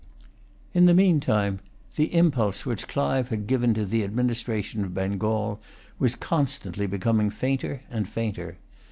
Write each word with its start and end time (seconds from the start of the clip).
In 0.73 0.85
the 0.85 0.95
meantime, 0.95 1.59
the 1.95 2.11
impulse 2.15 2.65
which 2.65 2.87
Clive 2.87 3.29
had 3.29 3.45
given 3.45 3.75
to 3.75 3.85
the 3.85 4.03
administration 4.03 4.83
of 4.83 4.95
Bengal 4.95 5.59
was 5.99 6.15
constantly 6.15 6.87
becoming 6.87 7.29
fainter 7.29 7.81
and 7.87 8.09
fainter. 8.09 8.57